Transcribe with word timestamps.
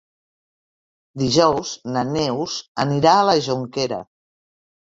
Dijous 1.23 1.75
na 1.97 2.03
Neus 2.15 2.57
anirà 2.87 3.15
a 3.19 3.29
la 3.31 3.39
Jonquera. 3.49 4.01